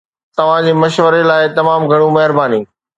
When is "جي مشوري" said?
0.67-1.21